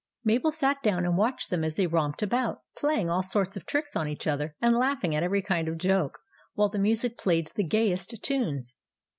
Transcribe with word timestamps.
Mabel 0.23 0.51
sat 0.51 0.81
down 0.81 1.05
and 1.05 1.15
watched 1.15 1.51
them 1.51 1.63
as 1.63 1.75
they 1.75 1.85
romped 1.85 2.23
about, 2.23 2.63
playing 2.75 3.07
all 3.07 3.21
sorts 3.21 3.55
of 3.55 3.67
tricks 3.67 3.95
on 3.95 4.07
each 4.07 4.25
other, 4.25 4.55
and 4.59 4.73
laughing 4.75 5.13
at 5.13 5.21
every 5.21 5.43
kind 5.43 5.67
of 5.67 5.77
joke, 5.77 6.17
w 6.57 6.63
r 6.63 6.63
hile 6.63 6.69
the 6.71 6.79
music 6.79 7.19
played 7.19 7.51
the 7.53 7.63
gayest 7.63 8.15
tunes. 8.23 8.77